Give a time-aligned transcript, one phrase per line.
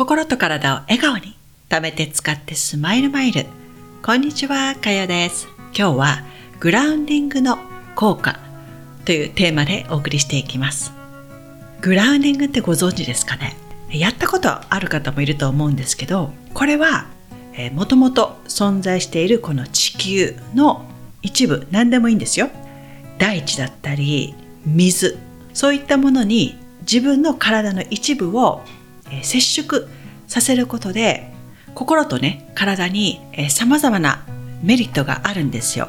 [0.00, 1.36] 心と体を笑顔に
[1.68, 3.44] 貯めて使ってスマイルマイル。
[4.02, 5.46] こんにちはかよです。
[5.76, 6.22] 今日は
[6.58, 7.58] グラウンディングの
[7.96, 8.40] 効果
[9.04, 10.94] というテーマでお送りしていきます。
[11.82, 13.58] グラウンディングってご存知ですかね？
[13.90, 17.04] やったことある方もいると思うんですけどこれは
[17.74, 20.86] もともと存在しているこの地球の
[21.20, 22.48] 一部何でもいいんですよ。
[23.18, 25.18] 大地だったり水
[25.52, 26.58] そういったものに
[26.90, 28.62] 自分の体の一部を
[29.22, 29.88] 接触
[30.26, 31.32] させることで
[31.74, 34.24] 心とね体にさまざまな
[34.62, 35.88] メリットがあるんですよ。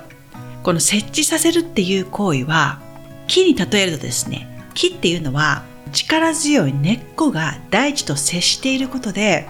[0.63, 2.79] この設置させるっていう行為は
[3.27, 9.49] 木に例えるとですね木っていうのは力強い根っこが大地と接していることで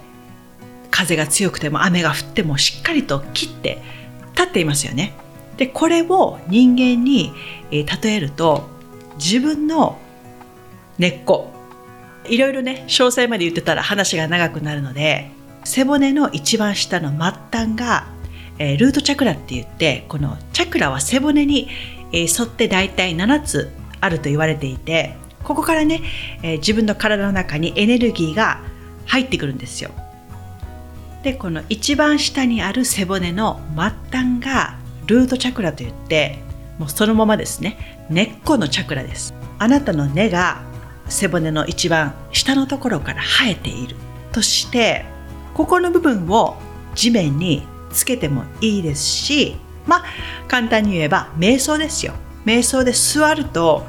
[0.89, 3.81] 風が強くても雨が降ってもしっかりと切って
[4.35, 5.13] 立っていますよね。
[5.57, 7.33] でこれを人間に
[7.69, 8.67] 例えると
[9.17, 9.99] 自分の
[10.97, 11.51] 根っこ
[12.25, 15.31] いろいろね詳細まで言ってたら話が長くなるので
[15.63, 17.17] 背骨の一番下の末
[17.51, 18.07] 端が、
[18.57, 21.67] えー、ルートチャクラって言ってこのチャクラは背骨に、
[22.11, 26.01] えー、沿って大体7つあると言われていてここからね、
[26.43, 28.61] えー、自分の体の中にエネルギーが
[29.07, 29.91] 入ってくるんですよ。
[31.23, 36.39] でこの一番下にある背骨の末端がルートチャクラといって
[36.79, 38.05] もうそのままですね。
[38.09, 39.33] 根っこのチャクラです。
[39.59, 40.63] あなたの根が
[41.11, 43.95] 背骨の一番下のところから生えている
[44.31, 45.05] として
[45.53, 46.57] ここの部分を
[46.95, 50.03] 地面につけてもいいですしまあ
[50.47, 52.13] 簡単に言えば瞑想ですよ。
[52.45, 53.85] 瞑想で座ると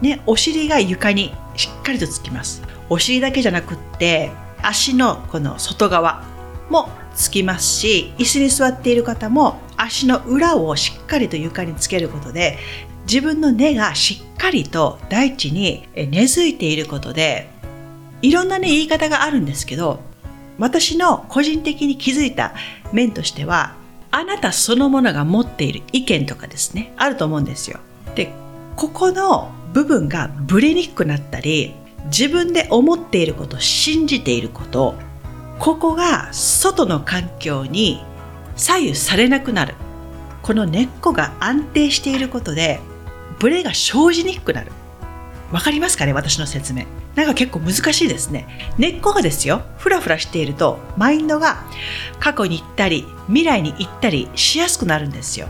[0.00, 2.62] ねお尻が床にしっかりとつきます。
[2.88, 4.30] お尻だけじゃなくって
[4.62, 6.24] 足のこの外側
[6.70, 12.58] もつきますし椅子に座っている方も足の裏をしっかりと床につけることで
[13.06, 17.50] 自分の根がしっかりと大地に根付いていることで
[18.22, 20.00] いろんなね言い方があるんですけど
[20.58, 22.54] 私の個人的に気づいた
[22.92, 23.74] 面としては
[24.10, 27.78] あなたそのものが持っている意見とかですねあると思うんですよ。
[28.14, 28.32] で
[28.76, 31.74] ここの部分がブレにくくなったり
[32.06, 34.94] 自分で思っていること信じていること
[35.58, 38.02] ここが外の環境に
[38.56, 39.74] 左右されなくなる
[40.42, 42.80] この根っこが安定していることで
[43.38, 44.72] ブレが生じにくくなる。
[45.52, 46.12] わかりますかね？
[46.12, 46.84] 私の説明。
[47.14, 48.46] なんか結構難しいですね。
[48.78, 51.64] 根っこがですよ、ふらふらしていると、マインドが
[52.20, 55.48] 過去に行ったり、未来に行ったりしやすくなるんですよ。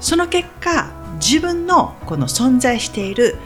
[0.00, 3.36] その結果、自分のこの存在している、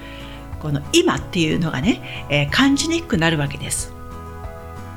[0.60, 3.92] この今っていうのがね、えー、感じにくくなるわけです。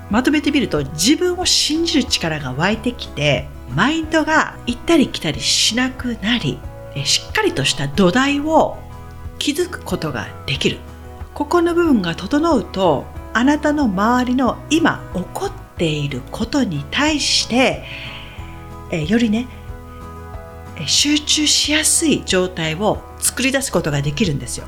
[0.10, 6.60] まとめてみると、自分を信じる力が湧いてきて、マインドが行ったり来たりしなくなり、
[7.06, 8.78] しっかりとした土台を
[9.42, 10.78] 築くことができる。
[11.34, 17.84] ここの部分が整うとあなたの周りの今起こっていることに対して
[18.92, 19.48] えよりね
[20.86, 24.68] 集中しやすい状態を作り出すことができるんですよ。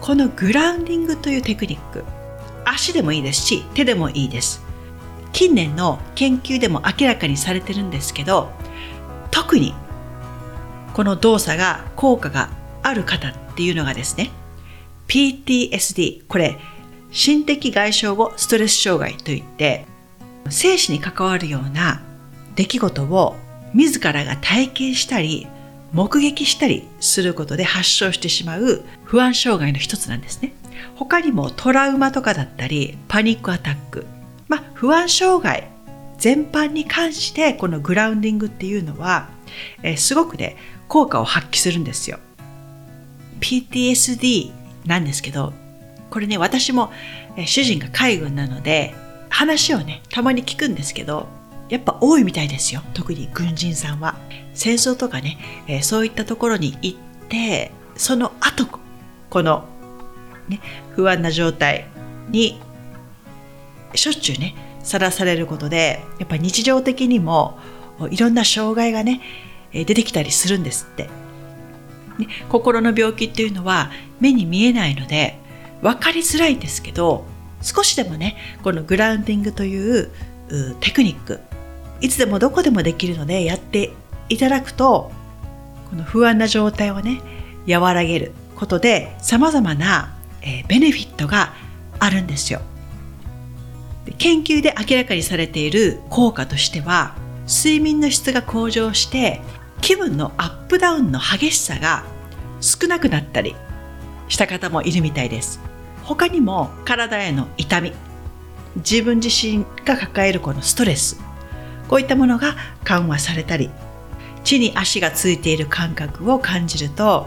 [0.00, 2.04] このグラウンディングというテクニック。
[2.64, 4.62] 足でもいいですし手でもいいです。
[5.32, 8.50] 近年の研究でも明らかにされてるんですけど
[9.30, 9.74] 特に
[10.94, 12.50] この動作が効果が
[12.88, 14.30] ある方っていうのがですね
[15.06, 16.58] PTSD これ
[17.10, 19.86] 心的外傷後ストレス障害といって
[20.50, 22.02] 生死に関わるような
[22.54, 23.36] 出来事を
[23.74, 25.46] 自らが体験したり
[25.92, 30.52] 目撃したりすることで発症してしまう不安障害の一つなんですね
[30.96, 34.06] 他にもトラウマとかだったりパニックアタック
[34.48, 35.70] まあ不安障害
[36.18, 39.30] 全般に関してこのグラウンディングっていうのは、
[39.84, 40.56] え、すごくね
[40.88, 42.18] 効果を発揮するんですよ。
[43.40, 44.52] PTSD
[44.86, 45.52] なんですけど、
[46.10, 46.90] これね、私も
[47.46, 48.94] 主人が海軍なので、
[49.28, 51.28] 話をね、たまに聞くんですけど、
[51.68, 52.82] やっぱ多いみたいですよ。
[52.94, 54.16] 特に軍人さんは。
[54.54, 55.38] 戦争とかね、
[55.68, 56.98] え、そういったところに行っ
[57.28, 58.66] て、その後、
[59.28, 59.64] この、
[60.48, 60.60] ね、
[60.96, 61.86] 不安な状態
[62.30, 62.60] に、
[63.94, 67.58] しょっちゅうね、さらされることで、やっぱ日常的にも、
[68.10, 69.20] いろんな障害がね、
[69.72, 71.10] 出てきたりするんですって。
[72.18, 75.38] ね、心の病気っていうのは目に見えないので
[75.82, 77.24] 分かりづらいんですけど
[77.62, 80.10] 少しでもねこのグラウンディングという
[80.80, 81.40] テクニック
[82.00, 83.92] いつでもどこでもできるのでやって
[84.28, 85.10] いただくと
[85.90, 87.20] この不安な状態をね
[87.68, 91.52] 和らげることで様々な、えベネフィットが
[91.98, 92.60] あるんですよ。
[94.16, 97.14] 研究で明らかにされている効果としては
[97.46, 99.40] 睡眠の質が向上して
[99.80, 102.04] 気分のアップダウンの激しさが
[102.60, 103.54] 少なくなったり
[104.28, 105.60] した方もいるみたいです。
[106.08, 107.92] 他にも体への痛み
[108.76, 111.20] 自分自身が抱えるこのストレス
[111.88, 113.70] こういったものが緩和されたり
[114.42, 117.26] 地に足がついている感覚を感じると、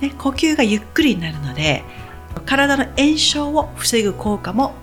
[0.00, 1.82] ね、呼吸がゆっくりになるので
[2.46, 4.74] 体の炎症を防ぐ効果も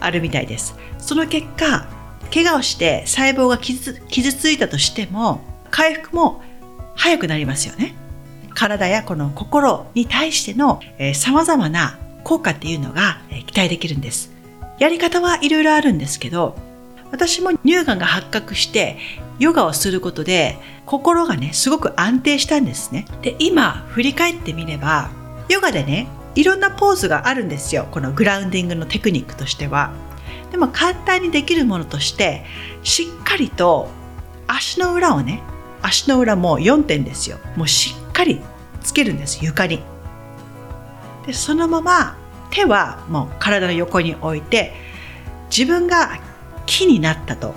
[0.00, 0.76] あるみたいです。
[0.98, 1.86] その結果
[2.32, 3.94] 怪我をして細胞が傷
[4.32, 5.40] ついたとしても
[5.74, 6.40] 回復も
[6.94, 7.96] 早くなりますよね。
[8.54, 10.80] 体やこの心に対しての
[11.14, 13.18] さまざまな効果っていうのが
[13.48, 14.30] 期待できるんです。
[14.78, 16.56] やり方はいろいろあるんですけど
[17.10, 18.98] 私も乳がんが発覚して
[19.40, 23.06] ヨガをすることで心がねすごく安定したんですね。
[23.22, 25.10] で今振り返ってみれば
[25.48, 26.06] ヨガでね
[26.36, 27.88] いろんなポーズがあるんですよ。
[27.90, 29.92] このグラウンディングのテクニックとしては。
[30.52, 32.44] でも簡単にできるものとして
[32.84, 33.88] しっかりと
[34.46, 35.42] 足の裏をね
[35.84, 37.38] 足の裏も4点ですよ。
[37.56, 38.40] もうしっかり
[38.82, 39.82] つけるんです床に。
[41.26, 42.16] でそのまま
[42.50, 44.72] 手はもう体の横に置いて
[45.50, 46.18] 自分が
[46.66, 47.54] 木になったと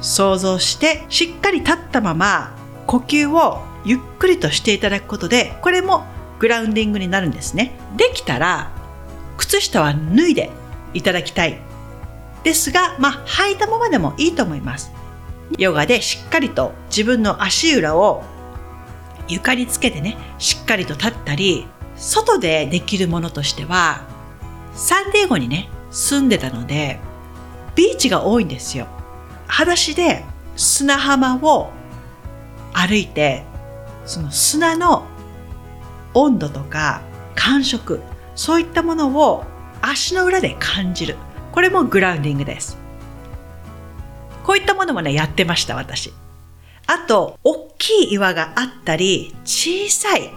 [0.00, 6.04] 想像してしっかり立ったまま呼吸をゆっくりとしていただくことでこれも
[6.38, 7.72] グラウンディングになるんですね。
[7.98, 8.70] できたら
[9.36, 10.50] 靴下は脱いで
[10.94, 11.60] いただきたい。
[12.42, 14.92] ですがまあ履いたままでもいいと思います。
[15.58, 18.22] ヨガでしっかりと自分の足裏を
[19.28, 21.66] 床につけてねしっかりと立ったり
[21.96, 24.06] 外でできるものとしては
[24.72, 26.98] サンディエゴにね住んでたので
[27.74, 28.86] ビーチが多いんですよ。
[29.46, 30.24] 裸足で
[30.56, 31.70] 砂浜を
[32.72, 33.44] 歩いて
[34.04, 35.06] その砂の
[36.14, 37.02] 温度とか
[37.34, 38.00] 感触
[38.34, 39.44] そういったものを
[39.82, 41.16] 足の裏で感じる。
[41.52, 42.79] これもグラウンディングです。
[44.50, 46.12] こういったものもねやってました私。
[46.88, 50.28] あと大きい岩があったり小さい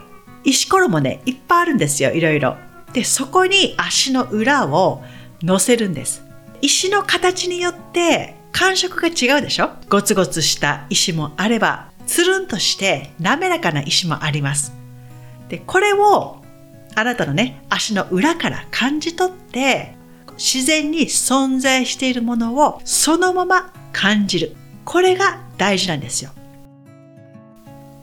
[0.44, 2.56] 石ころもねいっぱいあるんですよいろいろ。
[2.94, 5.01] でそこに足の裏を
[5.42, 6.21] 乗せるんです。
[6.62, 9.71] 石の形によって感触が違うでしょ？
[9.89, 14.74] ゴツゴツした石もあればつるんとして滑らかな石もあります。
[15.50, 16.38] でこれを
[16.94, 19.95] あなたのね足の裏から感じ取って
[20.33, 24.55] 自然に存在しているものをそのまま感じる。
[24.83, 26.31] これが大事なんですよ。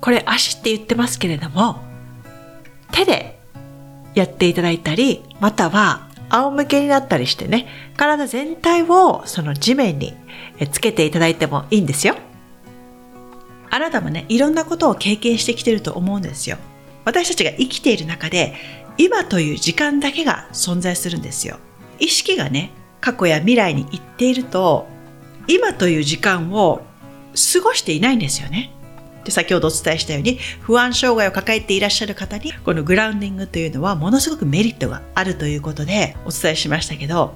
[0.00, 1.78] これ足って言ってますけれども
[2.90, 3.38] 手で
[4.14, 10.16] やっていただいたりまたは仰向けになったりしてね体全体をその地面に
[10.72, 12.16] つけていただいてもいいんですよ。
[13.72, 16.56] あなたもねいろんなことを経験してきてると思うんですよ。
[17.04, 18.54] 私たちが生きている中で
[18.96, 21.58] 今という時間だけが存在するんですよ。
[21.98, 22.70] 意識がね
[23.00, 24.86] 過去や未来に行っていると
[25.50, 26.82] 今という時間を
[27.34, 28.70] 過ごしていないんですよね。
[29.24, 37.34] で先ほどお伝えしたように不安障害を抱えていらっしゃる方にこのグラウンディングというのはものすごくメリットがあるということでお伝えしましたけど、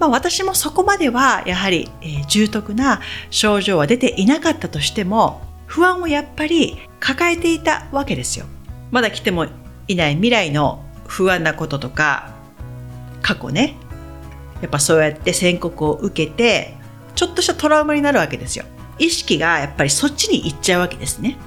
[0.00, 8.46] まあ、私もそこまではやはり、えー、重篤な症状は出ていなかったとしても不安をやっぱり抱えていたわけですよ。
[8.90, 9.46] まだ来ても
[9.86, 12.32] いない未来の不安なこととか
[13.22, 13.76] 過去ね。
[14.62, 16.79] やっぱそうやって宣告を受けて
[17.14, 18.64] ちょっとしたトラウマになるわけですよ。
[18.98, 21.38] 意識がやっぱりそっちに行っちゃうわけですね。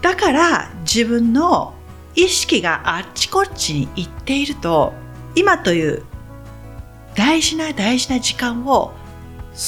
[0.00, 1.74] だから自分の
[2.14, 4.92] 意識があっちこっちに行っていると
[5.34, 6.02] 今という
[7.14, 8.92] 大事な大事な時間を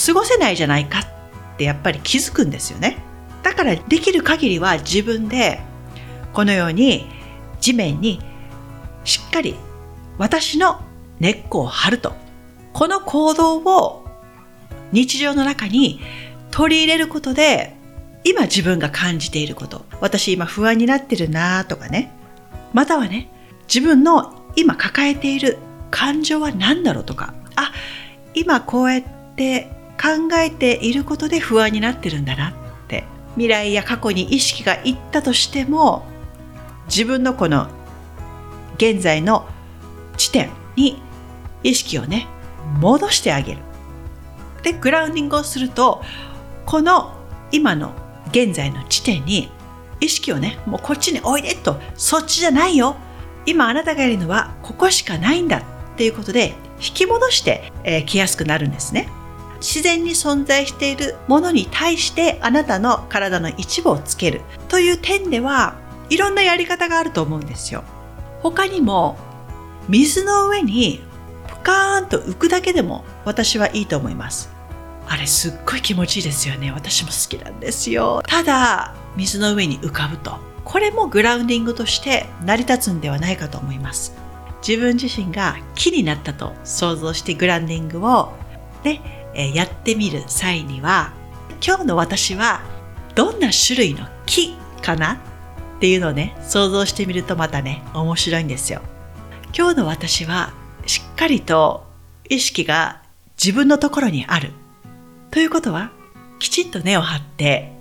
[0.06, 2.98] 過ごせないじゃないかってやっぱり気づくんですよね。
[3.42, 5.60] だからできる限りは自分で
[6.32, 7.06] このように
[7.60, 8.20] 地面に
[9.04, 9.56] しっかり
[10.18, 10.80] 私の
[11.18, 12.14] 根っこを張ると。
[12.72, 13.99] この行動を
[14.92, 16.00] 日常の中に
[16.50, 17.76] 取り入れることで
[18.24, 19.84] 今自分が感じていること。
[20.00, 22.12] 私今不安になってるなとかね。
[22.72, 23.30] またはね
[23.72, 25.58] 自分の今抱えている
[25.90, 27.34] 感情は何だろうとか。
[27.56, 27.72] あ
[28.34, 29.02] 今こうやっ
[29.36, 29.70] て
[30.00, 32.52] 考えていることで不安になってるんだなっ
[32.88, 33.04] て。
[33.34, 36.04] 未来や過去に意識がいったとしても
[36.86, 37.68] 自分のこの
[38.76, 39.48] 現在の
[40.16, 41.00] 地点に
[41.62, 42.26] 意識をね
[42.80, 43.69] 戻してあげる。
[44.62, 46.02] でグラウンディングをすると
[46.66, 47.14] この
[47.52, 47.92] 今の
[48.30, 49.50] 現在の地点に
[50.00, 52.96] 意識をねもうこっちにおいでとそっちじゃないよ。
[53.46, 55.62] 今あなたがいるのはここしかないんだっ
[55.96, 59.08] ていうことで引き戻して、えー、やすくなるんですね。
[59.60, 64.40] 自然に存在しているものに対してあなたの体の一部をつける。
[64.68, 65.76] という点では
[66.08, 67.84] いろんなやり方があると思うんですよ。
[68.42, 69.18] 他にも
[69.88, 71.00] 水の上に
[71.48, 74.49] ぷかーんと浮くだけでも私はいいと思います。
[75.10, 76.70] あれすっごい気持ちいいですよね。
[76.70, 78.22] 私も好きなんですよ。
[78.28, 80.38] ただ水の上に浮かぶと。
[80.64, 84.14] これもグラウンディングとして成り立つんではないかと思います。
[84.66, 88.32] 自分自身が木になったと想像してグラウンディングを
[88.84, 89.00] で、
[89.34, 91.12] えやってみる際には
[91.60, 92.60] 今日の私は
[93.16, 95.14] どんな種類の木かな？
[95.14, 95.18] っ
[95.80, 98.80] ていうのをね想像してみるとまたね面白いんですよ。
[99.58, 100.52] 今日の私は
[100.86, 101.84] しっかりと
[102.28, 103.02] 意識が
[103.36, 104.52] 自分のところにある。
[105.30, 105.92] ということは
[106.38, 107.72] きちんと根を張って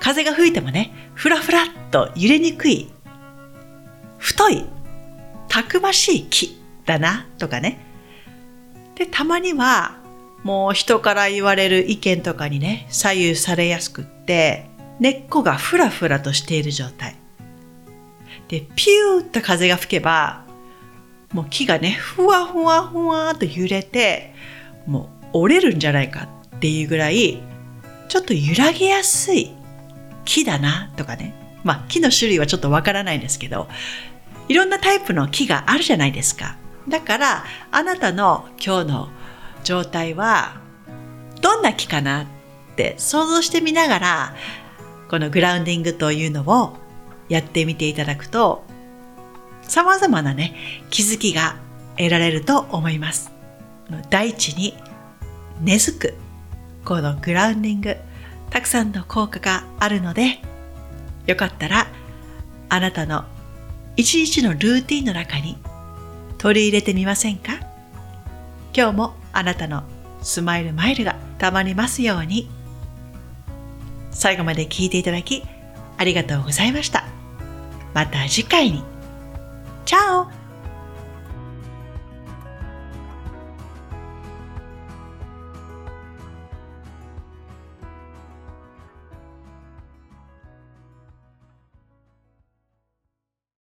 [0.00, 2.90] 風が吹いてもねふらふらっと揺れにくい
[4.18, 4.64] 太い
[5.48, 7.78] たくましい木だなとかね。
[8.96, 9.98] でたまには
[10.42, 14.66] もう人から言われる意見とかにね左右されやすくって
[14.98, 17.16] 根っこがふらふらとしている状態。
[18.48, 20.44] でピューッと風が吹けば
[21.32, 24.34] もう木がねふわふわふわっと揺れて
[24.86, 26.28] もう折れるんじゃないか
[26.58, 27.40] っていうぐらい
[28.08, 29.52] ちょっと揺らぎやすい
[30.24, 31.34] 木だなとかね。
[31.62, 33.68] まあ木の種類はちょっとわからないですけど
[34.48, 36.56] いろんなタイプの木があるじゃないですか。
[36.88, 39.08] だからあなたの今日の
[39.62, 40.60] 状態は
[41.40, 42.26] どんな木かなっ
[42.76, 44.34] て想像してみながら
[45.08, 46.76] このグラウンディングというのを
[47.28, 48.64] やってみていただくと
[49.62, 50.56] 様々なね
[50.90, 51.56] 気づきが
[51.96, 53.30] 得られると思います。
[54.10, 54.74] 大地に
[55.60, 56.14] 根付く
[56.88, 57.98] このグラウンディング
[58.48, 60.38] たくさんの効果があるので
[61.26, 61.86] よかったら
[62.70, 63.26] あなたの
[63.96, 65.58] 一日のルーティンの中に
[66.38, 67.52] 取り入れてみませんか？
[68.74, 69.82] 今日もあなたの
[70.22, 72.48] スマイルマイルがたまりますように
[74.10, 75.44] 最後まで聞いていただき
[75.98, 77.04] ありがとうございました。
[77.92, 78.82] また次回に。
[79.84, 80.37] チャオ